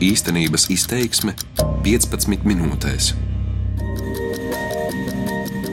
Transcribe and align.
Īstenības 0.00 0.62
izteiksme 0.72 1.34
15 1.84 2.46
minūtēs. 2.48 3.10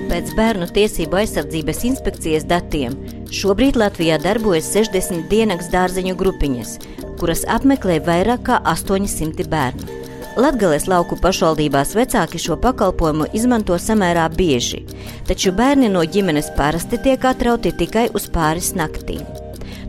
Pēc 0.09 0.33
Bērnu 0.35 0.67
tiesību 0.75 1.21
aizsardzības 1.21 1.79
inspekcijas 1.87 2.43
datiem 2.49 2.97
šobrīd 3.31 3.79
Latvijā 3.79 4.17
darbojas 4.19 4.67
60 4.75 5.29
dienas 5.31 5.71
dārzeņu 5.71 6.17
grupiņas, 6.19 6.73
kuras 7.21 7.45
apmeklē 7.55 8.01
vairāk 8.03 8.43
kā 8.51 8.59
800 8.67 9.47
bērnu. 9.47 9.87
Latvijas 10.35 10.89
lauku 10.91 11.15
pašvaldībās 11.23 11.95
vecāki 11.95 12.43
šo 12.49 12.59
pakalpojumu 12.59 13.31
izmanto 13.31 13.79
samērā 13.79 14.27
bieži, 14.35 14.83
taču 15.31 15.55
bērni 15.55 15.87
no 15.95 16.03
ģimenes 16.03 16.51
parasti 16.59 16.99
tiek 16.99 17.31
atrauti 17.31 17.71
tikai 17.71 18.09
uz 18.11 18.27
pāris 18.27 18.73
naktīm. 18.75 19.23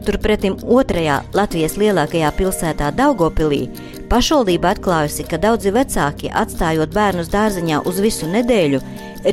Turpretim 0.07 0.55
otrajā 0.63 1.25
Latvijas 1.35 1.75
lielākajā 1.77 2.31
pilsētā 2.39 2.95
Daugopilī 2.97 3.67
pašvaldība 4.11 4.73
atklājusi, 4.75 5.27
ka 5.29 5.39
daudzi 5.41 5.73
vecāki, 5.75 6.31
atstājot 6.33 6.93
bērnus 6.95 7.31
dārziņā 7.33 7.83
uz 7.89 8.01
visu 8.03 8.29
nedēļu, 8.31 8.81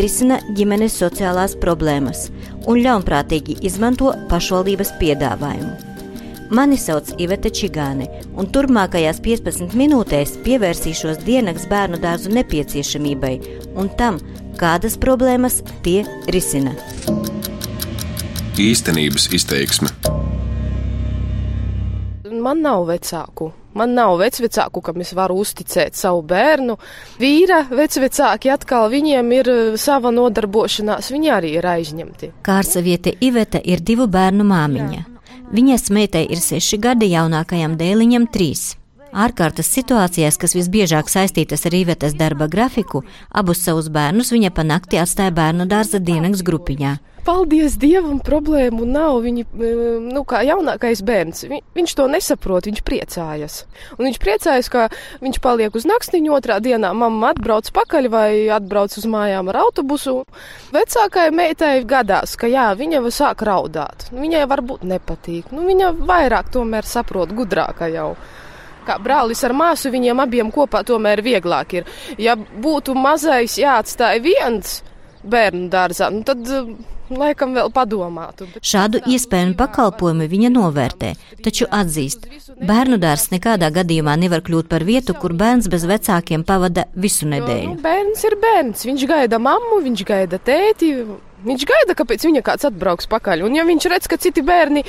risina 0.02 0.40
ģimenes 0.58 0.98
sociālās 1.02 1.56
problēmas 1.62 2.30
un 2.66 2.82
ļaunprātīgi 2.84 3.60
izmanto 3.68 4.14
pašvaldības 4.32 4.96
piedāvājumu. 5.02 5.74
Mani 6.56 6.78
sauc 6.78 7.10
Iveta 7.18 7.50
Čigāne, 7.50 8.06
un 8.38 8.46
turpmākajās 8.54 9.18
15 9.26 9.74
minūtēs 9.80 10.36
pievērsīšos 10.46 11.24
dienas 11.26 11.66
bērnu 11.72 11.98
dārzu 12.04 12.34
nepieciešamībai 12.38 13.34
un 13.82 13.90
tam, 13.98 14.20
kādas 14.62 15.00
problēmas 15.02 15.64
tie 15.86 16.04
risina. 16.30 16.76
Īstenības 18.62 19.32
izteiksme 19.36 19.90
Man 22.26 22.64
nav 22.66 22.88
vecāku. 22.90 23.52
Man 23.78 23.92
nav 23.94 24.16
vecāku, 24.18 24.82
kam 24.82 25.02
es 25.04 25.12
varu 25.14 25.36
uzticēt 25.44 25.98
savu 26.00 26.24
bērnu. 26.26 26.78
Vīra 27.22 27.60
vecāki 27.70 28.50
atkal 28.50 28.88
viņiem 28.90 29.34
ir 29.36 29.50
sava 29.78 30.10
nodarbošanās, 30.16 31.12
viņi 31.14 31.30
arī 31.36 31.52
ir 31.60 31.68
aizņemti. 31.70 32.32
Kārsaviete 32.48 33.14
Iveta 33.22 33.62
ir 33.62 33.84
divu 33.86 34.08
bērnu 34.08 34.48
māmiņa. 34.48 35.04
Viņas 35.54 35.92
meitai 35.94 36.24
ir 36.32 36.42
seši 36.42 36.80
gadi, 36.82 37.12
jaunākajam 37.14 37.76
dēliņam 37.78 38.26
trīs. 38.34 38.72
Ārkārtas 39.14 39.70
situācijās, 39.72 40.40
kas 40.42 40.56
visbiežāk 40.58 41.12
saistītas 41.12 41.68
ar 41.70 41.78
īvetes 41.78 42.18
darba 42.18 42.50
grafiku, 42.52 43.04
abus 43.30 43.62
savus 43.64 43.92
bērnus 43.94 44.34
viņa 44.34 44.50
panakti 44.56 44.98
atstāja 45.00 45.36
bērnu 45.36 45.70
dārza 45.70 46.02
dienas 46.02 46.42
grupiņā. 46.44 46.98
Paldies 47.26 47.74
Dievam, 47.82 48.20
problēmu 48.22 48.86
nav. 48.86 49.16
Viņi, 49.26 49.46
nu, 50.06 50.22
kā 50.30 50.44
jaunākais 50.46 51.02
bērns, 51.06 51.48
vi, 51.50 51.58
viņš 51.74 51.96
to 51.98 52.06
nesaprot, 52.12 52.68
viņš 52.70 52.84
priecājas. 52.86 53.56
Un 53.98 54.06
viņš 54.06 54.20
priecājas, 54.22 54.70
ka 54.70 54.86
viņš 55.24 55.42
paliek 55.42 55.74
uz 55.74 55.88
naktiņu, 55.90 56.36
otrā 56.38 56.60
dienā 56.62 56.94
mamma 56.94 57.34
atbrauc 57.34 57.72
pakaļ 57.74 58.10
vai 58.14 58.30
atbrauc 58.54 58.94
uz 59.02 59.10
mājām 59.10 59.50
ar 59.50 59.62
autobusu. 59.64 60.20
Vecākajai 60.76 61.34
meitai 61.34 61.74
gadās, 61.90 62.38
ka 62.38 62.50
jā, 62.52 62.70
viņa 62.78 63.00
jau 63.00 63.14
sāk 63.18 63.42
raudāt. 63.50 64.10
Viņai 64.14 64.46
varbūt 64.52 64.86
nepatīk. 64.86 65.50
Nu, 65.56 65.66
viņa 65.66 65.96
vairāk 66.06 66.54
tomēr 66.54 66.86
saprot, 66.86 67.34
gudrāka 67.34 67.90
jau 67.90 68.12
kā 68.86 69.00
brālis 69.02 69.42
ar 69.42 69.56
māsu, 69.58 69.90
viņiem 69.90 70.20
abiem 70.22 70.52
kopā 70.54 70.84
tomēr 70.86 71.26
vieglāk 71.26 71.80
ir. 71.80 71.88
Ja 72.22 72.38
būtu 72.38 72.94
mazais 72.94 73.58
jāatstāj 73.58 74.22
viens 74.22 74.84
bērnu 75.26 75.72
dārzā, 75.74 76.12
nu 76.14 76.22
tad 76.22 76.46
laikam 77.10 77.54
vēl 77.58 77.70
padomātu. 77.74 78.48
Šādu 78.66 79.02
iespēju 79.10 79.56
pakalpojumu 79.60 80.28
viņa 80.32 80.52
novērtē, 80.54 81.14
taču 81.46 81.68
atzīst, 81.70 82.28
bērnu 82.62 83.00
dārzs 83.02 83.32
nekādā 83.34 83.70
gadījumā 83.76 84.16
nevar 84.20 84.44
kļūt 84.46 84.70
par 84.72 84.86
vietu, 84.88 85.16
kur 85.20 85.36
bērns 85.38 85.70
bez 85.72 85.86
vecākiem 85.90 86.46
pavada 86.48 86.88
visu 86.96 87.30
nedēļu. 87.30 87.70
Jo, 87.70 87.76
nu, 87.76 87.84
bērns 87.86 88.26
ir 88.30 88.38
bērns, 88.42 88.86
viņš 88.90 89.08
gaida 89.12 89.42
mammu, 89.42 89.82
viņš 89.86 90.06
gaida 90.08 90.42
tēti. 90.42 90.92
Viņš 91.46 91.66
gaida, 91.70 91.94
ka 91.98 92.08
pēc 92.10 92.26
viņa 92.26 92.42
kāds 92.46 92.66
atbrauks 92.66 93.10
pakaļ. 93.12 93.46
Un, 93.46 93.56
ja 93.58 93.66
viņš 93.68 93.88
redz, 93.92 94.10
ka 94.10 94.18
citi 94.22 94.42
bērni 94.46 94.82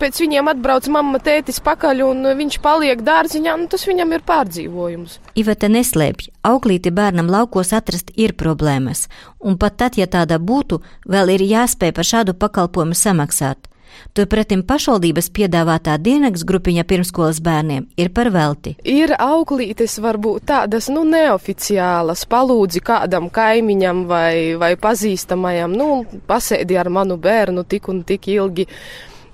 pēc 0.00 0.20
viņiem 0.22 0.48
atbrauc 0.54 0.88
mamma, 0.92 1.20
tētis 1.20 1.60
pakaļ 1.64 2.02
un 2.06 2.30
viņš 2.38 2.58
paliek 2.64 3.02
dārziņā, 3.04 3.56
nu, 3.60 3.68
tas 3.68 3.84
viņam 3.88 4.16
ir 4.16 4.24
pārdzīvojums. 4.28 5.18
Iveta 5.38 5.68
neslēpj, 5.72 6.30
auklīti 6.48 6.94
bērnam 6.94 7.28
laukos 7.32 7.74
atrast 7.76 8.14
ir 8.16 8.32
problēmas, 8.40 9.06
un 9.38 9.60
pat 9.60 9.76
tad, 9.82 10.00
ja 10.00 10.08
tāda 10.08 10.40
būtu, 10.40 10.80
vēl 11.04 11.36
ir 11.36 11.44
jāspēj 11.50 11.92
par 11.96 12.08
šādu 12.08 12.38
pakalpojumu 12.40 12.96
samaksāt. 12.96 13.68
Turpretim 14.16 14.62
pašvaldības 14.66 15.28
piedāvātā 15.36 15.96
dienas 16.02 16.44
grupiņa 16.48 16.84
pirmskolas 16.88 17.40
bērniem 17.44 17.86
ir 18.00 18.10
par 18.14 18.30
velti. 18.34 18.74
Ir 18.88 19.14
auklītes, 19.18 19.98
varbūt 20.02 20.48
tādas 20.50 20.88
nu, 20.92 21.04
neoficiālas, 21.08 22.24
palūdzi 22.30 22.82
kādam 22.84 23.28
kaimiņam 23.34 24.06
vai, 24.10 24.56
vai 24.60 24.72
pazīstamajam, 24.80 25.76
nu, 25.78 25.90
pasēdi 26.26 26.78
ar 26.80 26.90
manu 26.92 27.18
bērnu 27.20 27.66
tik 27.68 27.88
un 27.92 28.02
tik 28.08 28.30
ilgi. 28.32 28.66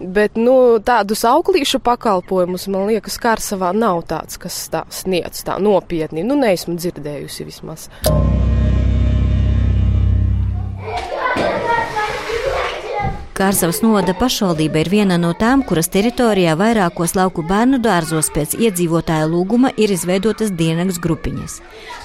Bet 0.05 0.35
nu, 0.37 0.81
tādus 0.85 1.23
auklīšu 1.29 1.79
pakalpojumus, 1.85 2.67
man 2.73 2.89
liekas, 2.91 3.17
Kārsavā 3.23 3.71
nav 3.77 4.03
tāds, 4.11 4.41
kas 4.43 4.57
tā 4.73 4.83
sniedz 4.93 5.45
tā 5.47 5.57
nopietni. 5.63 6.27
Nu, 6.27 6.37
neesmu 6.41 6.75
dzirdējusi 6.77 7.47
vismaz. 7.47 7.89
Kārsavas 13.35 13.81
novada 13.83 14.13
pašvaldība 14.15 14.85
ir 14.85 14.89
viena 14.93 15.17
no 15.19 15.33
tām, 15.35 15.65
kuras 15.67 15.89
teritorijā 15.91 16.53
vairākos 16.55 17.17
lauku 17.19 17.43
bērnu 17.43 17.81
dārzos 17.83 18.29
pēc 18.31 18.53
iedzīvotāja 18.55 19.27
lūguma 19.27 19.73
ir 19.75 19.91
izveidotas 19.91 20.53
dienas 20.55 21.01
grupiņas. 21.03 21.57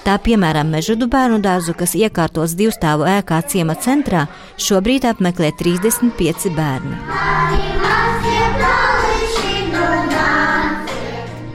Tā 0.08 0.16
piemēram 0.26 0.72
Mežudu 0.74 1.06
bērnu 1.06 1.38
dārzu, 1.46 1.76
kas 1.78 1.94
iekārtots 1.94 2.56
divstāvu 2.58 3.06
ēkā 3.12 3.44
ciema 3.46 3.76
centrā, 3.78 4.24
šobrīd 4.58 5.06
apmeklē 5.12 5.52
35 5.60 6.50
bērni. 6.58 6.98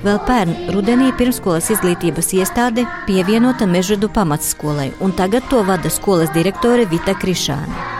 Vēl 0.05 0.23
pērn 0.29 0.71
rudenī 0.77 1.11
pirmskolas 1.19 1.73
izglītības 1.75 2.31
iestāde 2.39 2.87
pievienota 3.09 3.67
Mežudu 3.67 4.07
pamatskolai, 4.07 4.93
un 5.03 5.19
tagad 5.19 5.51
to 5.51 5.67
vada 5.67 5.91
skolas 5.91 6.31
direktore 6.31 6.87
Vita 6.87 7.19
Krišāne. 7.19 7.94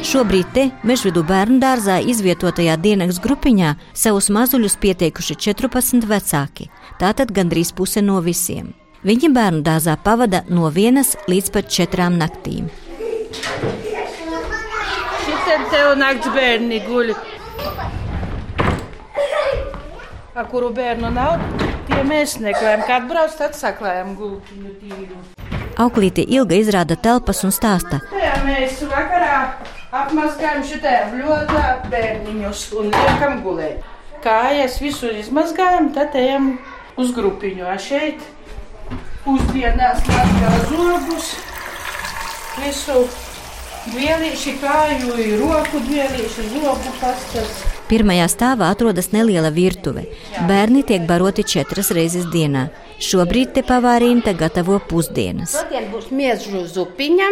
Šobrīd 0.00 0.48
te 0.54 0.62
Mežvidu 0.86 1.20
bērnu 1.28 1.58
dārzā 1.60 1.98
izvietotajā 2.08 2.78
dienas 2.80 3.18
grupiņā 3.20 3.74
savus 3.92 4.30
mazuļus 4.32 4.78
pieteikuši 4.80 5.34
14 5.44 6.06
vecāki, 6.08 6.70
tātad 7.00 7.28
gandrīz 7.36 7.74
puse 7.76 8.00
no 8.00 8.16
visiem. 8.24 8.70
Viņi 9.04 9.28
bērnu 9.36 9.60
dārzā 9.66 9.98
pavada 10.00 10.40
no 10.48 10.70
vienas 10.72 11.12
līdz 11.28 11.50
pat 11.52 11.68
četrām 11.68 12.16
naktīm. 12.20 12.70
Šitien 15.26 15.68
tev 15.74 15.92
nakts 16.00 16.32
bērni 16.32 16.80
guļ. 16.86 17.12
Ar 20.32 20.48
kuru 20.48 20.72
bērnu 20.80 21.12
nav, 21.12 21.44
tie 21.90 22.00
mēs 22.08 22.38
meklējam. 22.40 22.86
Kad 22.88 23.04
brauc, 23.10 23.36
tad 23.36 23.52
saklējam 23.58 24.16
gultiņu 24.16 24.74
tīru. 24.80 25.20
Auklīte 25.80 26.20
ilga 26.28 26.56
izrāda 26.60 26.96
telpas 27.00 27.40
un 27.46 27.52
stāsta. 27.54 28.00
Jā, 28.12 28.32
mēs 28.44 28.80
vakarā 28.84 29.09
apmazgājam 30.00 30.66
šitā 30.66 30.96
bļodā 31.12 31.64
bērniņus 31.92 32.66
un 32.80 32.90
liekam 32.94 33.40
gulēt. 33.44 33.80
Kājas 34.24 34.76
visu 34.82 35.10
izmazgājam, 35.16 35.90
tad 35.96 36.16
ejam 36.18 36.52
uz 37.00 37.14
grupiņu. 37.16 37.64
A 37.64 37.78
šeit 37.80 38.20
pusdienās 39.24 40.04
mazgā 40.08 40.52
zobus, 40.68 41.32
visu 42.60 43.02
dvielīši 43.88 44.56
kāju, 44.60 45.16
roku 45.40 45.82
dvielīši, 45.88 46.48
zobu 46.54 46.96
pastas. 47.00 47.69
Pirmajā 47.90 48.28
stāvā 48.30 48.68
atrodas 48.70 49.08
neliela 49.10 49.48
virtuve. 49.50 50.04
Bērni 50.46 50.84
tiek 50.86 51.08
baroti 51.08 51.42
četras 51.42 51.90
reizes 51.96 52.28
dienā. 52.30 52.68
Šobrīd 53.02 53.50
te 53.56 53.64
pavārīnta 53.66 54.36
gatavo 54.38 54.76
pusdienas. 54.90 55.56
Šodien 55.58 55.88
būs 55.90 56.12
miežu 56.14 56.62
zupiņa, 56.70 57.26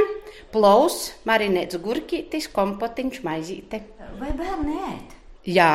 plaus, 0.51 1.13
marinēts 1.31 1.79
gurkītis, 1.85 2.51
kompotiņš, 2.51 3.23
maizīte. 3.23 3.85
Vai 4.19 4.33
bērni 4.35 4.81
ēd? 4.89 5.15
Jā, 5.47 5.73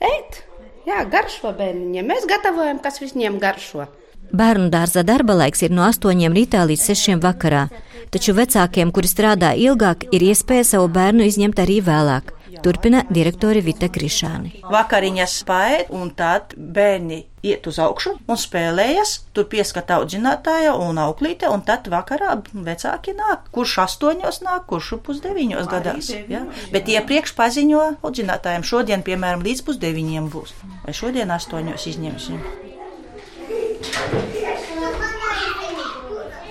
ēd. 0.00 0.40
Jā, 0.88 1.04
garšo 1.12 1.52
bērniņiem. 1.60 2.08
Mēs 2.08 2.24
gatavojam, 2.30 2.80
kas 2.80 3.02
viņiem 3.04 3.36
garšo. 3.42 3.84
Bērnu 4.32 4.70
dārza 4.72 5.04
darba 5.04 5.36
laiks 5.42 5.60
ir 5.66 5.76
no 5.76 5.84
8 5.84 6.32
rītā 6.32 6.64
līdz 6.64 6.88
6 6.94 7.20
vakarā, 7.20 7.66
taču 8.14 8.32
vecākiem, 8.32 8.92
kuri 8.94 9.10
strādā 9.10 9.52
ilgāk, 9.58 10.08
ir 10.14 10.24
iespēja 10.32 10.72
savu 10.72 10.88
bērnu 10.88 11.28
izņemt 11.28 11.60
arī 11.60 11.82
vēlāk. 11.84 12.32
Turpina 12.60 13.02
direktore 13.08 13.62
Vita 13.64 13.88
Krišāni. 13.88 14.60
Vakariņas 14.68 15.34
paēd 15.48 15.90
un 15.96 16.10
tad 16.16 16.52
bērni 16.56 17.22
iet 17.46 17.66
uz 17.70 17.78
augšu 17.80 18.12
un 18.28 18.38
spēlējas, 18.40 19.14
tur 19.36 19.46
pieskata 19.50 19.96
audzinātāja 20.00 20.74
un 20.76 21.00
auklīte, 21.00 21.48
un 21.48 21.64
tad 21.64 21.88
vakarā 21.92 22.36
vecāki 22.52 23.14
nāk, 23.16 23.48
kurš 23.54 23.78
astoņos 23.86 24.42
nāk, 24.44 24.66
kurš 24.68 24.92
pusdeviņos 25.06 25.70
gadās. 25.70 26.10
Ja? 26.28 26.44
Bet 26.74 26.90
iepriekš 26.92 27.32
paziņo 27.38 27.84
audzinātājiem, 28.04 28.66
šodien, 28.66 29.04
piemēram, 29.06 29.44
līdz 29.46 29.64
pusdeviņiem 29.68 30.28
būs, 30.32 30.52
vai 30.84 30.96
šodien 30.96 31.32
astoņos 31.36 31.86
izņemsim. 31.94 32.42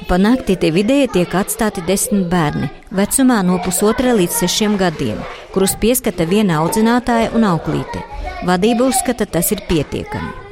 Panākti 0.09 0.55
te 0.57 0.71
vidēji 0.73 1.11
tiek 1.19 1.35
atstāti 1.37 1.83
desmit 1.85 2.25
bērni, 2.31 2.71
vecumā 2.97 3.43
no 3.45 3.59
pusotra 3.61 4.15
līdz 4.17 4.41
sešiem 4.41 4.79
gadiem 4.81 5.21
kurus 5.53 5.77
pieskata 5.79 6.27
viena 6.29 6.59
audzinātāja 6.63 7.31
un 7.37 7.47
auklīte. 7.53 8.03
Vadība 8.47 8.89
uzskata, 8.89 9.25
tas 9.25 9.51
ir 9.51 9.65
pietiekami. 9.69 10.48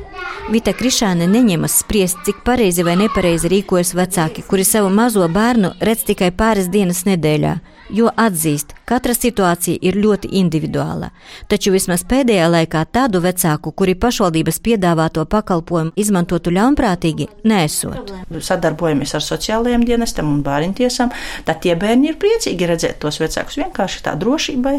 Vita 0.47 0.71
Krišāne 0.71 1.25
neņemas 1.27 1.73
spriest, 1.81 2.21
cik 2.23 2.38
pareizi 2.47 2.85
vai 2.88 2.94
nepareizi 2.95 3.49
rīkojas 3.51 3.89
vecāki, 3.97 4.45
kuri 4.47 4.63
savu 4.63 4.88
mazo 4.88 5.25
bērnu 5.27 5.73
redz 5.83 6.05
tikai 6.07 6.29
pāris 6.31 6.69
dienas 6.71 7.01
nedēļā, 7.03 7.51
jo 7.97 8.07
atzīst, 8.23 8.71
katra 8.88 9.11
situācija 9.11 9.83
ir 9.83 9.99
ļoti 9.99 10.31
individuāla. 10.39 11.11
Taču 11.51 11.75
vismaz 11.75 12.07
pēdējā 12.07 12.47
laikā 12.53 12.85
tādu 12.95 13.19
vecāku, 13.27 13.75
kuri 13.75 13.97
pašvaldības 13.99 14.61
piedāvāto 14.63 15.27
pakalpojumu 15.27 15.91
izmantotu 15.99 16.55
ļaunprātīgi, 16.55 17.27
nesot. 17.44 18.15
Sadarbojamies 18.39 19.17
ar 19.19 19.27
sociālajiem 19.27 19.83
dienestiem 19.83 20.31
un 20.31 20.45
bērntiesām, 20.47 21.11
tad 21.44 21.59
tie 21.67 21.75
bērni 21.75 22.13
ir 22.13 22.21
priecīgi 22.23 22.71
redzēt 22.71 23.01
tos 23.03 23.19
vecākus 23.19 23.59
vienkārši 23.65 24.05
tā 24.07 24.15
drošībai. 24.15 24.77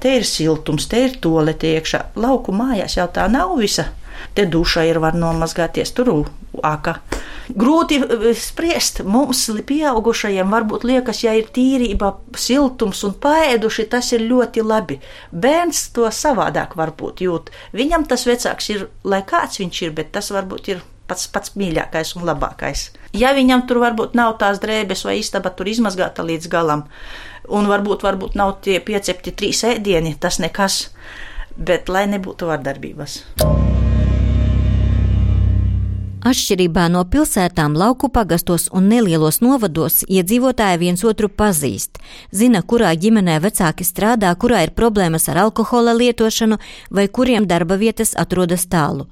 Te 0.00 0.16
ir 0.18 0.24
siltums, 0.26 0.88
te 0.88 1.04
ir 1.04 1.20
tolete 1.20 1.76
iekšā. 1.76 2.06
Lauku 2.16 2.56
mājās 2.56 2.96
jau 2.96 3.12
tā 3.12 3.28
nav 3.28 3.58
visa. 3.60 3.92
Te 4.34 4.46
duša 4.46 4.86
ir 4.88 5.00
var 5.02 5.16
nomazgāties, 5.18 5.92
tur 5.96 6.12
aka. 6.62 6.98
Grūti 7.48 7.98
eh, 8.02 8.28
spriest. 8.38 9.02
Mums, 9.04 9.44
pieaugušajiem, 9.68 10.52
varbūt 10.52 10.86
liekas, 10.88 11.24
ja 11.26 11.34
ir 11.38 11.50
tīrība, 11.54 12.14
siltums 12.38 13.02
un 13.08 13.16
paēduši, 13.22 13.88
tas 13.92 14.12
ir 14.16 14.24
ļoti 14.28 14.64
labi. 14.66 15.00
Bērns 15.32 15.88
to 15.96 16.08
savādāk 16.12 16.76
varbūt 16.78 17.24
jūt. 17.26 17.52
Viņam 17.76 18.06
tas 18.08 18.26
vecāks 18.28 18.72
ir, 18.74 18.88
lai 19.04 19.22
kāds 19.26 19.60
viņš 19.62 19.84
ir, 19.86 19.94
bet 19.98 20.14
tas 20.16 20.32
varbūt 20.34 20.72
ir 20.74 20.82
pats, 21.08 21.28
pats 21.32 21.56
mīļākais 21.58 22.16
un 22.16 22.26
labākais. 22.28 22.88
Ja 23.16 23.34
viņam 23.36 23.66
tur 23.68 23.82
varbūt 23.82 24.16
nav 24.18 24.38
tās 24.40 24.62
drēbes 24.62 25.04
vai 25.08 25.18
istaba 25.20 25.52
tur 25.52 25.68
izmazgāta 25.68 26.24
līdz 26.26 26.48
galam, 26.52 26.86
un 27.52 27.68
varbūt, 27.70 28.06
varbūt 28.06 28.38
nav 28.38 28.58
tie 28.64 28.78
piecepti 28.80 29.34
trīs 29.36 29.64
ēdieni, 29.68 30.16
tas 30.20 30.40
nekas, 30.42 30.86
bet 31.56 31.92
lai 31.92 32.06
nebūtu 32.14 32.48
vardarbības. 32.48 33.20
Atšķirībā 36.22 36.84
no 36.86 37.00
pilsētām, 37.10 37.74
lauku 37.74 38.06
pagastos 38.14 38.68
un 38.70 38.84
nelielos 38.86 39.40
novados 39.42 40.04
iedzīvotāji 40.06 40.78
viens 40.78 41.00
otru 41.02 41.26
pazīst, 41.26 41.98
zina, 42.30 42.60
kurā 42.62 42.92
ģimenē 42.94 43.40
vecāki 43.42 43.82
strādā, 43.82 44.30
kurā 44.38 44.60
ir 44.62 44.70
problēmas 44.76 45.26
ar 45.32 45.40
alkohola 45.42 45.90
lietošanu 45.98 46.60
vai 46.94 47.08
kuriem 47.08 47.48
darba 47.50 47.74
vietas 47.80 48.14
atrodas 48.14 48.68
tālu. 48.70 49.08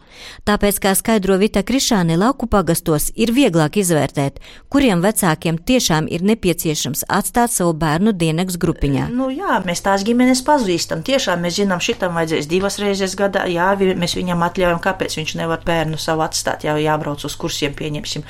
Tāpēc, 0.47 0.79
kā 0.85 0.93
skaidro 0.95 1.35
Vita 1.41 1.65
Krišāne, 1.67 2.15
lauku 2.15 2.47
pagastos 2.47 3.09
ir 3.19 3.35
vieglāk 3.35 3.81
izvērtēt, 3.83 4.39
kuriem 4.71 5.03
vecākiem 5.03 5.59
tiešām 5.59 6.07
ir 6.07 6.23
nepieciešams 6.31 7.09
atstāt 7.11 7.51
savu 7.51 7.75
bērnu 7.75 8.15
dienas 8.15 8.55
grupiņā. 8.55 9.09
Nu, 9.11 9.33
jā, 9.35 9.59
mēs 9.67 9.83
tās 9.83 10.07
ģimenes 10.07 10.45
pazīstam. 10.47 11.03
Tiešām 11.03 11.43
mēs 11.43 11.59
zinām, 11.59 11.83
šitam 11.83 12.15
vajadzēs 12.15 12.47
divas 12.55 12.79
reizes 12.79 13.19
gadā. 13.19 13.49
Jā, 13.51 13.73
mēs 13.99 14.15
viņam 14.15 14.47
atļaujam, 14.47 14.79
kāpēc 14.87 15.19
viņš 15.19 15.37
nevar 15.43 15.67
bērnu 15.67 15.99
savu 15.99 16.23
atstāt. 16.29 16.71
Jā, 16.71 16.79
jā, 16.79 17.00
jābrauc 17.00 17.25
uz 17.25 17.37
kursiem, 17.37 17.75
pieņemsim. 17.75 18.25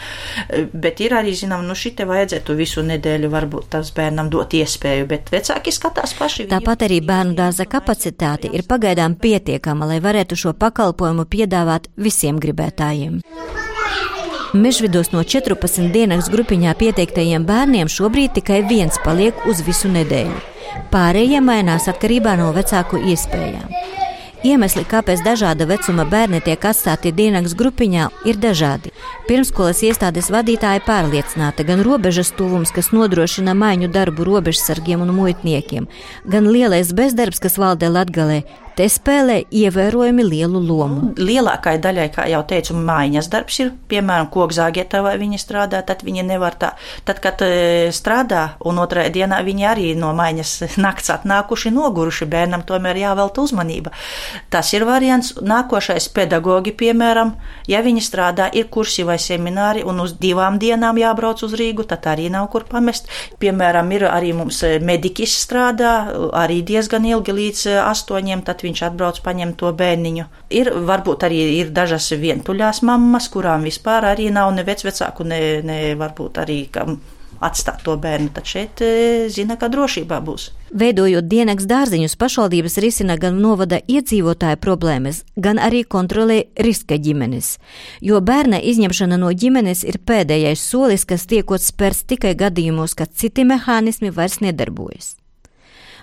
Bet 0.72 1.00
ir 1.00 1.14
arī, 1.18 1.34
zinām, 1.34 1.66
nu 1.66 1.74
šī 1.74 1.94
te 1.98 2.06
vajadzētu 2.06 2.54
visu 2.54 2.82
nedēļu 2.86 3.30
varbūt 3.30 3.70
tas 3.74 3.90
bērnam 3.92 4.30
dot 4.30 4.54
iespēju, 4.54 5.06
bet 5.10 5.30
vecāki 5.30 5.72
skatās 5.72 6.14
paši. 6.14 6.48
Tāpat 6.50 6.86
arī 6.86 7.00
bērnu 7.00 7.34
dārza 7.34 7.66
kapacitāte 7.66 8.50
ir 8.52 8.66
pagaidām 8.68 9.16
pietiekama, 9.16 9.86
lai 9.86 10.00
varētu 10.00 10.36
šo 10.36 10.54
pakalpojumu 10.54 11.26
piedāvāt 11.26 11.90
visiem 11.96 12.38
gribētājiem. 12.40 13.20
Mežvidos 14.52 15.12
no 15.12 15.22
14 15.22 15.92
dienas 15.94 16.26
grupiņā 16.30 16.74
pieteiktajiem 16.74 17.44
bērniem 17.46 17.90
šobrīd 17.90 18.34
tikai 18.40 18.64
viens 18.66 18.98
paliek 19.04 19.46
uz 19.46 19.62
visu 19.62 19.90
nedēļu. 19.92 20.40
Pārējie 20.90 21.38
mainās 21.42 21.86
atkarībā 21.90 22.34
no 22.38 22.50
vecāku 22.54 22.98
iespējām. 23.12 23.70
Iemesli, 24.40 24.86
kāpēc 24.88 25.20
dažāda 25.20 25.66
vecuma 25.68 26.06
bērni 26.08 26.38
tiek 26.40 26.62
atstāti 26.64 27.10
dienas 27.12 27.52
grupiņā, 27.52 28.06
ir 28.24 28.38
dažādi. 28.40 28.88
Pirmskolas 29.28 29.82
iestādes 29.84 30.30
vadītāja 30.32 30.80
pārliecināta 30.86 31.66
gan 31.68 31.82
robežas 31.84 32.30
tuvums, 32.38 32.72
kas 32.72 32.88
nodrošina 32.96 33.52
maiņu 33.52 33.90
darbu 33.92 34.24
robežsargiem 34.24 35.04
un 35.04 35.12
muitniekiem, 35.18 35.90
gan 36.24 36.48
lielais 36.48 36.94
bezdarbs, 36.96 37.42
kas 37.44 37.60
valdē 37.60 37.92
Latgalē, 37.92 38.40
te 38.76 38.86
spēlē 38.90 39.40
ievērojami 39.50 40.24
lielu 40.24 40.60
lomu. 40.62 41.10
Lielākai 41.18 41.76
daļai, 41.82 42.06
kā 42.14 42.26
jau 42.30 42.40
teicu, 42.48 42.76
mājiņas 42.78 43.28
darbs 43.32 43.58
ir, 43.62 43.72
piemēram, 43.90 44.30
kokzāgietā 44.32 45.02
vai 45.04 45.16
viņi 45.20 45.40
strādā, 45.40 45.82
tad 45.86 46.04
viņi 46.06 46.24
nevar 46.28 46.56
tā. 46.60 46.72
Tad, 47.08 47.20
kad 47.24 47.42
e, 47.44 47.90
strādā, 47.94 48.56
un 48.66 48.80
otrajā 48.82 49.12
dienā 49.14 49.40
viņi 49.46 49.66
arī 49.68 49.88
no 49.98 50.12
mājiņas 50.16 50.78
nakts 50.84 51.12
atnākuši 51.14 51.72
noguruši, 51.74 52.28
bērnam 52.30 52.64
tomēr 52.68 53.00
jāvelta 53.02 53.44
uzmanība. 53.44 53.94
Tas 54.52 54.72
ir 54.76 54.86
variants. 54.88 55.34
Nākošais 55.40 56.08
pedagogi, 56.14 56.72
piemēram, 56.76 57.34
ja 57.70 57.82
viņi 57.84 58.04
strādā, 58.04 58.48
ir 58.54 58.68
kursi 58.72 59.04
vai 59.08 59.18
semināri, 59.20 59.84
un 59.86 60.02
uz 60.04 60.14
divām 60.20 60.58
dienām 60.62 60.98
jābrauc 61.00 61.42
uz 61.46 61.56
Rīgu, 61.58 61.86
tad 61.90 62.06
arī 62.10 62.28
nav 62.32 62.50
kur 62.52 62.66
pamest. 62.68 63.10
Piemēram, 63.42 63.90
ir 63.96 64.06
arī 64.10 64.32
mums 64.36 64.62
e, 64.66 64.76
mediķis 64.84 65.36
strādā, 65.44 65.94
arī 66.36 66.60
diezgan 66.66 67.06
ilgi 67.08 67.34
līdz 67.36 67.66
e, 67.70 67.76
astoņiem, 67.82 68.44
tad 68.46 68.59
viņš 68.64 68.82
atbrauc 68.88 69.20
paņem 69.24 69.54
to 69.60 69.72
bērniņu. 69.76 70.26
Ir 70.56 70.72
varbūt 70.88 71.28
arī 71.28 71.40
ir 71.60 71.72
dažas 71.76 72.10
vientuļās 72.12 72.82
mammas, 72.86 73.30
kurām 73.32 73.64
vispār 73.68 74.10
arī 74.12 74.30
nav 74.34 74.52
ne 74.56 74.66
vecvecāku, 74.66 75.26
ne, 75.26 75.40
ne 75.66 75.80
varbūt 76.00 76.42
arī 76.44 76.60
kam 76.72 77.00
atstāt 77.40 77.84
to 77.84 77.96
bērnu, 77.96 78.30
tad 78.36 78.48
šeit 78.48 78.80
e, 78.84 79.28
zina, 79.32 79.56
ka 79.60 79.70
drošībā 79.72 80.20
būs. 80.24 80.50
Veidojot 80.76 81.26
dienas 81.26 81.64
dārziņus, 81.66 82.16
pašvaldības 82.20 82.76
risina 82.84 83.16
gan 83.20 83.40
novada 83.42 83.80
iedzīvotāju 83.80 84.60
problēmas, 84.62 85.24
gan 85.36 85.58
arī 85.58 85.82
kontrolē 85.82 86.42
riska 86.60 87.00
ģimenes. 87.00 87.56
Jo 88.04 88.20
bērna 88.20 88.60
izņemšana 88.60 89.18
no 89.20 89.32
ģimenes 89.32 89.82
ir 89.88 89.98
pēdējais 90.06 90.62
solis, 90.62 91.06
kas 91.08 91.26
tiekot 91.30 91.64
spērts 91.64 92.04
tikai 92.12 92.36
gadījumos, 92.38 92.94
kad 92.94 93.16
citi 93.16 93.48
mehānismi 93.48 94.12
vairs 94.14 94.40
nedarbojas. 94.44 95.16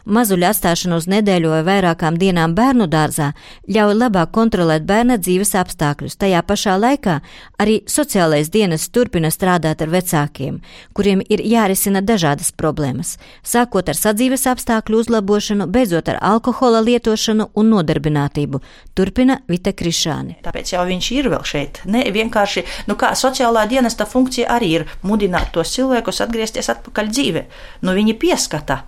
Mazuļu 0.07 0.45
atstāšana 0.47 0.95
uz 1.01 1.05
nedēļu 1.11 1.49
vai 1.51 1.63
vairākām 1.67 2.15
dienām 2.15 2.53
bērnu 2.55 2.85
dārzā 2.87 3.33
ļauj 3.67 3.95
labāk 3.97 4.31
kontrolēt 4.31 4.85
bērna 4.87 5.17
dzīves 5.19 5.51
apstākļus. 5.59 6.15
Tajā 6.21 6.39
pašā 6.47 6.77
laikā 6.79 7.17
arī 7.59 7.81
sociālais 7.91 8.47
dienas 8.53 8.87
turpina 8.87 9.27
strādāt 9.35 9.83
ar 9.83 9.91
vecākiem, 9.91 10.61
kuriem 10.95 11.25
ir 11.27 11.43
jārisina 11.43 11.99
dažādas 11.99 12.53
problēmas, 12.55 13.17
sākot 13.43 13.91
ar 13.91 13.99
sadzīves 13.99 14.47
apstākļu 14.47 15.03
uzlabošanu, 15.03 15.67
beidzot 15.67 16.07
ar 16.13 16.23
alkohola 16.23 16.85
lietošanu 16.87 17.51
un 17.59 17.71
nodarbinātību. 17.75 18.63
Turpina 18.95 19.41
Vita 19.51 19.75
Krišāne. 19.75 20.39
Tāpēc 20.47 20.71
jau 20.77 20.87
viņš 20.87 21.13
ir 21.19 21.33
vēl 21.35 21.43
šeit. 21.43 21.83
Ne 21.83 22.07
vienkārši, 22.15 22.63
nu 22.87 22.95
kā 22.95 23.11
sociālā 23.11 23.67
dienesta 23.67 24.07
funkcija 24.07 24.55
arī 24.55 24.75
ir 24.79 24.91
mudināt 25.03 25.51
tos 25.51 25.75
cilvēkus 25.75 26.23
atgriezties 26.23 26.71
atpakaļ 26.77 27.11
dzīvē. 27.11 27.49
Nu 27.83 27.97
viņi 27.97 28.15
pieskata 28.23 28.85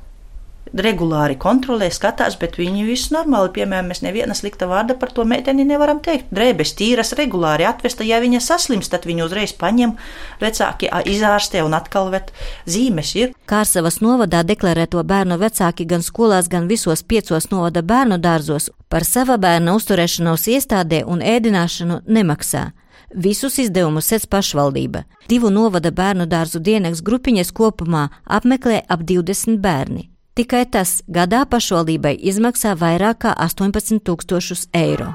regulāri 0.74 1.38
kontrolē, 1.40 1.90
skatās, 1.94 2.38
bet 2.40 2.58
viņi 2.60 2.86
viss 2.88 3.12
normāli. 3.14 3.52
Piemēram, 3.56 3.90
mēs 3.92 4.04
neviena 4.06 4.36
slikta 4.38 4.68
vārda 4.70 4.96
par 5.00 5.12
to 5.16 5.26
meiteni 5.26 5.66
nevaram 5.68 6.02
teikt. 6.06 6.30
Drēbes 6.36 6.76
tīras, 6.80 7.14
regulāri 7.18 7.68
atvesta, 7.70 8.06
ja 8.08 8.20
viņa 8.24 8.42
saslims, 8.44 8.90
tad 8.92 9.08
viņu 9.10 9.26
uzreiz 9.28 9.54
paņem 9.58 9.96
vecāki, 10.42 10.90
izārstē 11.10 11.64
un 11.66 11.78
atkal 11.78 12.12
vet 12.14 12.34
zīmes 12.70 13.16
ir. 13.20 13.34
Kārsavas 13.50 14.02
novadā 14.06 14.44
deklarēto 14.48 15.04
bērnu 15.04 15.40
vecāki 15.42 15.88
gan 15.90 16.06
skolās, 16.06 16.50
gan 16.52 16.68
visos 16.70 17.04
piecos 17.04 17.50
novada 17.54 17.82
bērnu 17.82 18.20
dārzos 18.22 18.70
par 18.90 19.06
sava 19.06 19.38
bērna 19.38 19.74
uzturēšanos 19.78 20.48
iestādē 20.56 21.04
un 21.06 21.24
ēdināšanu 21.26 22.04
nemaksā. 22.08 22.70
Visus 23.10 23.58
izdevumus 23.58 24.06
sec 24.06 24.28
pašvaldība. 24.30 25.04
Divu 25.30 25.50
novada 25.50 25.90
bērnu 25.90 26.28
dārzu 26.30 26.62
dienas 26.62 27.02
grupiņas 27.02 27.52
kopumā 27.58 28.06
apmeklē 28.26 28.84
ap 28.86 29.02
20 29.02 29.58
bērni. 29.58 30.10
Tikai 30.40 30.62
tas 30.72 31.02
gadā 31.12 31.42
pašvaldībai 31.52 32.14
izmaksā 32.32 32.72
vairāk 32.80 33.18
kā 33.26 33.32
18 33.44 33.98
tūkstošus 34.08 34.70
eiro. 34.72 35.10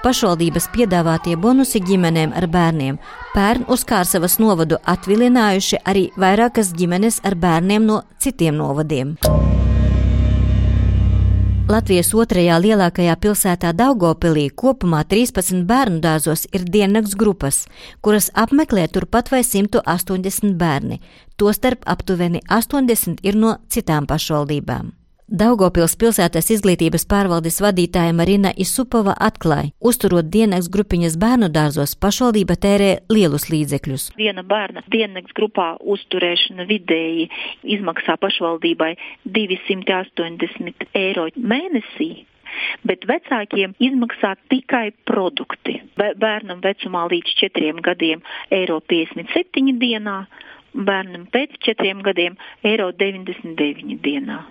Pašvaldības 0.00 0.70
piedāvātie 0.72 1.36
bonusi 1.36 1.82
ģimenēm 1.84 2.32
ar 2.32 2.46
bērniem 2.48 2.96
pērn 3.34 3.68
uz 3.68 3.84
Kārsavas 3.84 4.38
novadu 4.40 4.80
atvilinājuši 4.88 5.82
arī 5.84 6.06
vairākas 6.16 6.72
ģimenes 6.72 7.20
ar 7.28 7.36
bērniem 7.36 7.84
no 7.84 8.00
citiem 8.16 8.56
novadiem. 8.56 9.18
Latvijas 11.70 12.08
otrajā 12.18 12.56
lielākajā 12.58 13.12
pilsētā 13.22 13.70
Daugopilī 13.78 14.48
kopumā 14.62 15.04
13 15.06 15.62
bērnu 15.68 16.00
dārzos 16.02 16.48
ir 16.50 16.64
diennakts 16.66 17.14
grupas, 17.14 17.60
kuras 18.02 18.26
apmeklē 18.34 18.88
turpat 18.90 19.30
vai 19.30 19.44
180 19.46 20.56
bērni, 20.58 20.98
tostarp 21.38 21.86
aptuveni 21.86 22.42
80 22.50 23.22
ir 23.22 23.38
no 23.38 23.60
citām 23.70 24.10
pašvaldībām. 24.10 24.90
Daugopils 25.30 25.92
pilsētas 25.94 26.48
izglītības 26.50 27.04
pārvaldes 27.06 27.60
vadītāja 27.62 28.10
Marina 28.18 28.50
Isupova 28.58 29.12
atklāja, 29.14 29.70
uzturot 29.78 30.26
diennakts 30.26 30.66
grupiņas 30.74 31.14
bērnu 31.22 31.46
dārzos, 31.54 31.92
pašvaldība 32.02 32.56
tērē 32.58 32.88
lielus 33.14 33.46
līdzekļus. 33.52 34.08
Viena 34.18 34.42
bērna 34.42 34.82
diennakts 34.90 35.36
grupā 35.38 35.68
uzturēšana 35.94 36.66
vidēji 36.66 37.28
izmaksā 37.76 38.18
pašvaldībai 38.18 38.90
280 39.38 40.90
eiro 40.98 41.30
mēnesī. 41.38 42.10
Bet 42.82 43.06
vecākiem 43.06 43.78
izmaksā 43.78 44.34
tikai 44.50 44.88
produkti. 45.06 45.78
Bērnam 45.94 46.58
vecumā 46.64 47.06
līdz 47.12 47.38
4 47.46 47.84
gadiem 47.86 48.26
eiro 48.50 48.82
57 48.82 49.78
dienā, 49.78 50.24
bērnam 50.74 51.30
pēc 51.30 51.60
4 51.70 52.00
gadiem 52.10 52.34
eiro 52.66 52.90
99 52.90 54.02
dienā. 54.02 54.48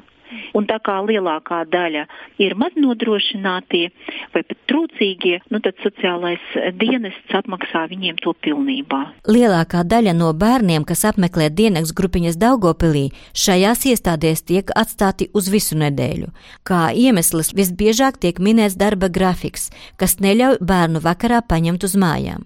Un 0.58 0.68
tā 0.70 0.80
kā 0.84 1.00
lielākā 1.06 1.62
daļa 1.72 2.06
ir 2.42 2.56
maznodrošinātie 2.60 3.86
vai 4.34 4.44
pat 4.44 4.58
trūcīgie, 4.70 5.40
nu 5.54 5.62
tad 5.64 5.80
sociālais 5.84 6.44
dienests 6.82 7.38
apmaksā 7.40 7.86
viņiem 7.92 8.20
to 8.24 8.34
pilnībā. 8.46 9.02
Lielākā 9.30 9.84
daļa 9.90 10.16
no 10.18 10.32
bērniem, 10.34 10.86
kas 10.88 11.06
apmeklē 11.10 11.50
dienas 11.54 11.94
grupiņas 11.96 12.40
Daugopilī, 12.42 13.10
šajās 13.34 13.88
iestādēs 13.94 14.46
tiek 14.52 14.74
atstāti 14.78 15.30
uz 15.34 15.50
visu 15.54 15.78
nedēļu. 15.80 16.32
Kā 16.68 16.90
iemesls 16.94 17.54
visbiežāk 17.58 18.22
tiek 18.22 18.40
minēts 18.44 18.78
darba 18.80 19.10
grafiks, 19.10 19.70
kas 19.98 20.20
neļauj 20.24 20.62
bērnu 20.62 21.04
vakarā 21.04 21.42
paņemt 21.46 21.86
uz 21.88 21.98
mājām. 22.00 22.46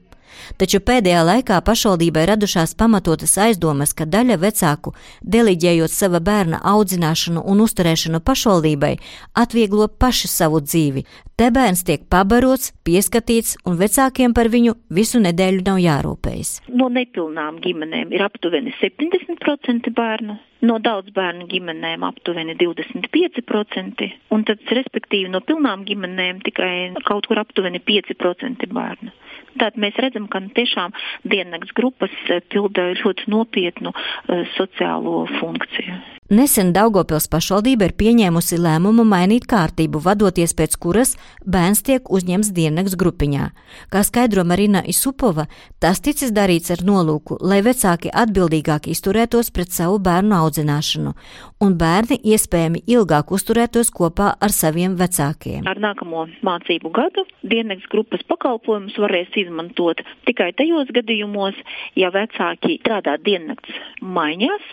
Taču 0.61 0.79
pēdējā 0.83 1.23
laikā 1.27 1.59
pašvaldībai 1.65 2.25
radušās 2.33 2.75
pamatotas 2.79 3.35
aizdomas, 3.41 3.93
ka 3.97 4.05
daļa 4.05 4.37
vecāku, 4.41 4.93
deliģējot 5.35 5.93
sava 5.93 6.21
bērna 6.23 6.61
audzināšanu 6.73 7.43
un 7.45 7.63
uzturēšanu 7.65 8.21
pašvaldībai, 8.25 8.95
atvieglo 9.43 9.87
paši 9.87 10.31
savu 10.31 10.61
dzīvi. 10.63 11.05
Te 11.39 11.49
bērns 11.49 11.81
tiek 11.87 12.05
pabarots, 12.13 12.71
pieskatīts, 12.85 13.57
un 13.65 13.79
vecākiem 13.79 14.35
par 14.37 14.51
viņu 14.53 14.75
visu 14.93 15.21
nedēļu 15.23 15.65
nav 15.65 15.81
jārūpējas. 15.81 16.55
No 16.69 16.89
nepilnām 16.93 17.57
ģimenēm 17.63 18.13
ir 18.13 18.25
aptuveni 18.27 18.73
70% 18.79 19.89
bērnu, 19.97 20.37
no 20.63 20.79
daudz 20.83 21.11
bērnu 21.15 21.47
ģimenēm 21.51 22.05
aptuveni 22.07 22.55
25%, 22.59 24.07
un 24.35 24.45
tad, 24.47 24.63
respektīvi, 24.79 25.31
no 25.33 25.43
pilnām 25.45 25.83
ģimenēm 25.87 26.41
tikai 26.47 26.73
kaut 27.07 27.27
kur 27.29 27.41
aptuveni 27.43 27.83
5% 27.83 28.69
bērnu. 28.73 29.13
Tātad 29.53 29.77
mēs 29.77 29.99
redzam, 30.01 30.25
ka 30.31 30.41
tiešām 30.57 30.95
diennakts 31.29 31.75
grupas 31.77 32.13
eh, 32.33 32.41
pilda 32.49 32.89
ļoti 32.97 33.29
nopietnu 33.29 33.93
uh, 33.93 34.43
sociālo 34.57 35.27
funkciju. 35.37 35.99
Nesen 36.31 36.69
Daugopils 36.71 37.25
pašvaldība 37.27 37.89
ir 37.89 37.93
pieņēmusi 37.99 38.55
lēmumu 38.55 39.03
mainīt 39.03 39.43
kārtību, 39.51 39.99
vadoties 40.05 40.53
pēc 40.55 40.77
kuras 40.79 41.17
bērns 41.43 41.83
tiek 41.83 42.07
uzņemts 42.07 42.53
diennakts 42.55 42.95
grupiņā. 42.95 43.49
Kā 43.91 44.03
skaidro 44.07 44.45
Marina 44.47 44.79
Isupova, 44.87 45.49
tas 45.83 45.99
ticis 45.99 46.31
darīts 46.31 46.71
ar 46.71 46.79
nolūku, 46.87 47.35
lai 47.43 47.59
vecāki 47.65 48.07
atbildīgāk 48.07 48.87
izturētos 48.93 49.51
pret 49.51 49.75
savu 49.75 49.99
bērnu 49.99 50.37
audzināšanu, 50.37 51.11
un 51.59 51.75
bērni 51.75 52.21
iespējami 52.23 52.85
ilgāk 52.87 53.35
uzturētos 53.35 53.91
kopā 53.91 54.31
ar 54.39 54.55
saviem 54.55 54.95
vecākiem. 54.95 55.67
Ar 55.67 55.83
nākamo 55.83 56.23
mācību 56.39 56.93
gadu 56.95 57.27
diennakts 57.43 57.91
grupas 57.91 58.23
pakalpojumus 58.31 58.95
varēs 58.95 59.35
izmantot 59.43 59.99
tikai 60.23 60.53
tajos 60.55 60.87
gadījumos, 60.95 61.59
ja 61.99 62.15
vecāki 62.15 62.79
strādā 62.79 63.19
diennakts 63.19 63.75
maiņās, 63.99 64.71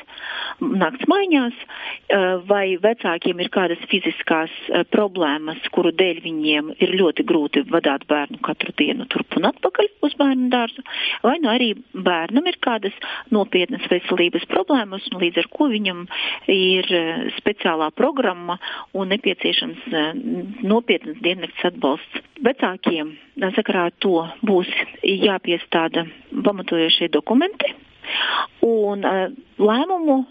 nakts 0.61 1.11
maiņās, 1.11 1.40
mājās, 1.41 1.57
eh, 2.09 2.41
vai 2.47 2.77
vecākiem 2.77 3.41
ir 3.41 3.49
kādas 3.49 3.79
fiziskās 3.89 4.51
eh, 4.69 4.85
problēmas, 4.85 5.59
kuru 5.73 5.93
dēļ 5.93 6.23
viņiem 6.25 6.75
ir 6.81 6.95
ļoti 7.01 7.25
grūti 7.25 7.65
vadīt 7.71 8.07
bērnu 8.07 8.41
katru 8.43 8.73
dienu 8.77 9.07
turp 9.09 9.37
un 9.37 9.49
atpakaļ 9.51 9.89
uz 10.03 10.15
bērnu 10.19 10.51
dārzu, 10.51 10.85
vai 11.23 11.39
nu 11.41 11.51
arī 11.51 11.75
bērnam 11.95 12.47
ir 12.47 12.59
kādas 12.61 12.93
nopietnas 13.31 13.87
veselības 13.91 14.47
problēmas, 14.51 15.07
un 15.13 15.21
līdz 15.21 15.39
ar 15.45 15.51
to 15.57 15.69
viņam 15.71 16.07
ir 16.49 16.91
eh, 16.91 17.31
speciālā 17.39 17.91
programma 17.91 18.59
un 18.95 19.11
nepieciešams 19.11 19.89
nopietnas 20.63 21.19
diennakts 21.23 21.65
atbalsts. 21.65 22.25
Vecākiem 22.41 23.15
sakarā 23.57 23.91
to 24.01 24.25
būs 24.47 24.69
jāpiestāda 25.03 26.07
pamatojošie 26.45 27.11
dokumenti. 27.13 27.75
Un 28.67 29.05
uh, 29.07 29.29
lēmumu 29.61 30.25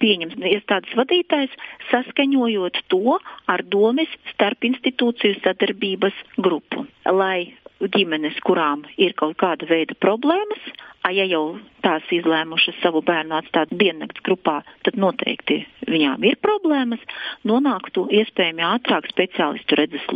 pieņems 0.00 0.40
iestādes 0.52 0.96
vadītājs, 0.98 1.52
saskaņojot 1.90 2.82
to 2.92 3.18
ar 3.52 3.64
domes 3.76 4.10
starp 4.32 4.66
institūciju 4.68 5.40
sadarbības 5.42 6.16
grupu, 6.40 6.86
lai 7.04 7.52
ģimenes, 7.80 8.38
kurām 8.46 8.86
ir 8.96 9.12
kaut 9.18 9.36
kāda 9.40 9.68
veida 9.68 9.96
problēmas, 10.00 10.62
a, 11.04 11.12
ja 11.12 11.26
jau 11.28 11.58
tās 11.84 12.06
izlēmušas 12.10 12.80
savu 12.82 13.02
bērnu 13.06 13.36
atstāt 13.36 13.70
diennakts 13.70 14.24
grupā, 14.26 14.62
tad 14.86 14.96
noteikti 14.98 15.60
viņām 15.86 16.24
ir 16.26 16.38
problēmas, 16.42 17.02
nonāktu 17.46 18.08
iespējami 18.20 18.64
ātrāk 18.66 19.10
speciālistu 19.12 19.78
redzes 19.78 20.08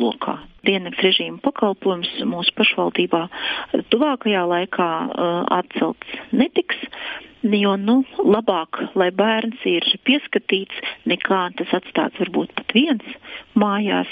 lokā. 0.60 0.66
Diennakts 0.66 1.02
režīma 1.02 1.40
pakalpojums 1.42 2.10
mūsu 2.24 2.52
pašvaldībā 2.56 3.28
tuvākajā 3.90 4.44
laikā 4.46 4.90
uh, 5.08 5.44
atcelts 5.48 6.06
netiks. 6.32 6.76
Jo 7.42 7.76
nu, 7.80 8.04
labāk, 8.20 8.76
lai 8.94 9.10
bērns 9.10 9.56
ir 9.64 9.82
pieskatīts, 10.04 10.76
nekā 11.08 11.48
tas 11.56 11.72
atstāts 11.72 12.20
varbūt 12.20 12.52
pat 12.52 12.74
viens 12.74 13.02
mājās. 13.56 14.08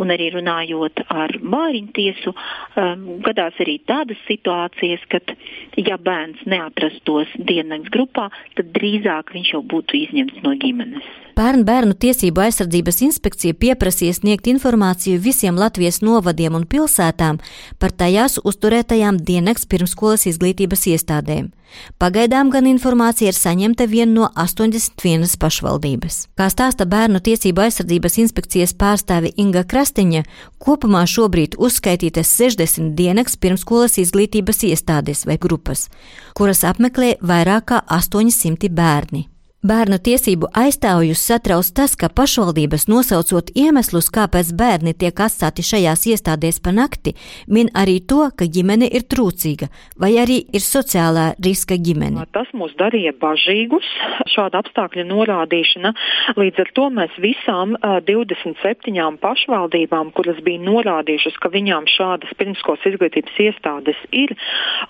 Un 0.00 0.08
arī 0.08 0.30
runājot 0.32 1.04
ar 1.12 1.36
māriņu 1.36 1.92
tiesu, 1.92 2.32
um, 2.32 3.20
gadās 3.20 3.52
arī 3.60 3.76
tādas 3.84 4.16
situācijas, 4.24 5.04
kad, 5.12 5.34
ja 5.76 5.98
bērns 6.00 6.40
neatrastos 6.48 7.28
diennakts 7.36 7.92
grupā, 7.92 8.30
tad 8.56 8.72
drīzāk 8.72 9.34
viņš 9.36 9.52
jau 9.52 9.60
būtu 9.60 10.06
izņemts 10.06 10.40
no 10.40 10.56
ģimenes. 10.56 11.04
Pērn 11.36 11.62
bērnu 11.64 11.94
tiesību 11.96 12.42
aizsardzības 12.44 12.98
inspekcija 13.04 13.56
pieprasīja 13.56 14.16
sniegt 14.18 14.48
informāciju 14.48 15.20
visiem 15.20 15.56
Latvijas 15.56 15.81
novadiem 16.02 16.54
un 16.54 16.66
pilsētām 16.68 17.40
par 17.78 17.90
tajās 17.90 18.38
uzturētajām 18.44 19.18
diennakts 19.18 19.66
pirmskolas 19.66 20.28
izglītības 20.30 20.86
iestādēm. 20.92 21.50
Pagaidām 21.98 22.50
gan 22.52 22.66
informācija 22.68 23.32
ir 23.32 23.36
saņemta 23.36 23.86
vien 23.88 24.12
no 24.14 24.28
81 24.36 25.36
pašvaldības. 25.40 26.18
Kā 26.36 26.50
stāsta 26.52 26.86
bērnu 26.86 27.22
tiesību 27.24 27.64
aizsardzības 27.64 28.18
inspekcijas 28.22 28.76
pārstāve 28.76 29.32
Inga 29.40 29.64
Krastiņa, 29.64 30.24
kopumā 30.62 31.06
šobrīd 31.08 31.56
uzskaitītas 31.58 32.36
60 32.38 32.92
diennakts 32.98 33.40
pirmskolas 33.40 33.98
izglītības 34.04 34.64
iestādes 34.68 35.26
vai 35.26 35.40
grupas, 35.40 35.88
kuras 36.36 36.64
apmeklē 36.68 37.16
vairāk 37.24 37.70
kā 37.72 37.84
800 37.88 38.72
bērni. 38.72 39.31
Bērnu 39.62 39.94
tiesību 40.02 40.48
aizstāvjus 40.58 41.20
satrauc 41.22 41.68
tas, 41.70 41.92
ka 41.94 42.08
pašvaldības 42.10 42.88
nosaucot 42.90 43.52
iemeslus, 43.54 44.08
kāpēc 44.10 44.48
bērni 44.58 44.90
tiek 44.98 45.20
atstāti 45.22 45.62
šajās 45.62 46.00
iestādēs 46.10 46.56
pa 46.64 46.72
nakti, 46.74 47.12
min 47.46 47.68
arī 47.78 48.00
to, 48.10 48.24
ka 48.34 48.48
ģimene 48.56 48.88
ir 48.90 49.04
trūcīga 49.06 49.68
vai 50.02 50.16
arī 50.18 50.40
ir 50.50 50.64
sociālā 50.66 51.28
riska 51.46 51.78
ģimene. 51.78 52.24
Tas 52.34 52.50
mūs 52.58 52.74
darīja 52.80 53.12
bažīgus, 53.22 53.86
šāda 54.34 54.64
apstākļa 54.64 55.04
norādīšana. 55.12 55.94
Līdz 56.42 56.64
ar 56.64 56.72
to 56.74 56.88
mēs 56.98 57.14
visām 57.22 57.76
uh, 57.78 58.00
27 58.08 59.20
pašvaldībām, 59.22 60.10
kuras 60.18 60.42
bija 60.42 60.64
norādījušas, 60.66 61.38
ka 61.38 61.52
viņām 61.54 61.86
šādas 61.86 62.34
pirmskolas 62.42 62.90
izglītības 62.90 63.38
iestādes 63.46 64.02
ir, 64.10 64.34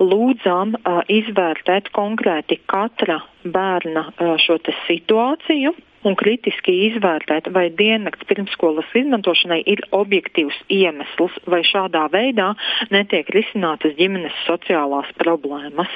lūdzām 0.01 0.79
izvērtēt 1.13 1.93
konkrēti 1.93 2.63
katra 2.73 3.21
bērna 3.45 4.09
šo 4.43 4.59
situāciju 4.87 5.75
un 6.03 6.17
kritiski 6.19 6.75
izvērtēt, 6.89 7.51
vai 7.55 7.69
diennakts 7.79 8.27
pirmskolas 8.31 8.91
izmantošanai 8.99 9.61
ir 9.71 9.85
objektīvs 9.95 10.59
iemesls, 10.73 11.37
vai 11.47 11.63
šādā 11.67 12.09
veidā 12.13 12.53
netiek 12.95 13.31
risinātas 13.35 13.95
ģimenes 13.99 14.35
sociālās 14.49 15.13
problēmas. 15.23 15.95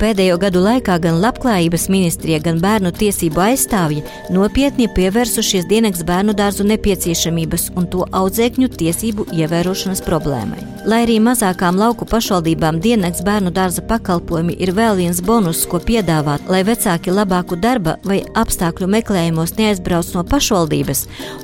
Pēdējo 0.00 0.38
gadu 0.40 0.62
laikā 0.64 0.94
gan 1.04 1.18
Labklājības 1.20 1.82
ministrija, 1.92 2.38
gan 2.40 2.56
bērnu 2.62 2.88
tiesību 2.96 3.42
aizstāvji 3.50 4.00
nopietni 4.32 4.86
pievērsušies 4.96 5.66
dienas 5.68 6.00
bērnu 6.08 6.32
dārzu 6.38 6.64
nepieciešamības 6.70 7.66
un 7.76 7.88
to 7.92 8.06
audzēkņu 8.08 8.70
tiesību 8.80 9.26
ievērošanas 9.36 10.00
problēmai. 10.06 10.62
Lai 10.88 11.02
arī 11.04 11.18
mazākām 11.20 11.76
lauku 11.76 12.06
pašvaldībām 12.08 12.78
dienas 12.80 13.20
bērnu 13.26 13.52
dārza 13.52 13.84
pakalpojumi 13.84 14.54
ir 14.64 14.72
vēl 14.78 14.96
viens 15.02 15.20
bonus, 15.20 15.66
ko 15.68 15.76
piedāvāt, 15.84 16.48
lai 16.48 16.62
vecāki 16.64 17.12
labāku 17.12 17.58
darba 17.60 17.98
vai 18.08 18.22
apstākļu 18.40 18.88
meklējumos 18.94 19.52
neaizbrauc 19.58 20.14
no 20.14 20.22
pašvaldības, 20.30 21.02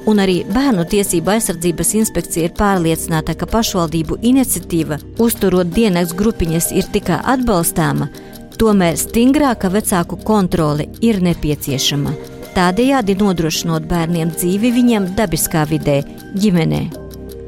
un 0.09 0.23
arī 0.25 0.39
bērnu 0.49 0.87
tiesību 0.95 1.35
aizsardzības 1.35 1.93
inspekcija 2.01 2.49
ir 2.49 2.57
pārliecināta, 2.57 3.37
ka 3.37 3.51
pašvaldību 3.53 4.17
iniciatīva 4.33 4.97
uzturot 5.21 5.77
dienas 5.77 6.17
grupiņas 6.17 6.71
ir 6.73 6.89
tikai 6.97 7.21
atbalstāma, 7.37 8.09
Tomēr 8.57 8.97
stingrāka 8.97 9.69
vecāku 9.69 10.17
kontrole 10.25 10.87
ir 11.05 11.21
nepieciešama. 11.25 12.15
tādējādi 12.57 13.17
nodrošinot 13.21 13.85
bērniem 13.91 14.31
dzīvi 14.33 14.71
viņiem 14.73 15.11
dabiskā 15.19 15.67
vidē, 15.69 15.99
ģimenē. 16.41 16.81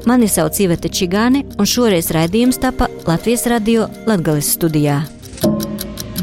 Mani 0.05 0.29
sauc 0.29 0.59
Iveta 0.61 0.89
Čigāne, 0.89 1.43
un 1.57 1.65
šoreiz 1.65 2.11
raidījums 2.13 2.61
tapa 2.61 2.87
Latvijas 3.07 3.47
radio 3.49 3.89
Latvijas 4.05 4.53
studijā. 4.53 5.01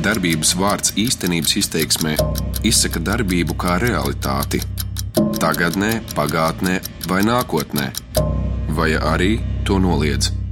Darbības 0.07 0.55
vārds 0.55 0.95
īstenības 0.95 1.59
izteiksmē 1.65 2.15
izsaka 2.63 3.03
darbību 3.03 3.59
kā 3.59 3.81
realitāti 3.83 4.63
tagadnē, 5.43 6.01
pagātnē 6.15 6.81
vai 7.11 7.23
nākotnē, 7.27 7.91
vai 8.79 8.95
arī 8.95 9.37
to 9.67 9.83
noliedz. 9.83 10.46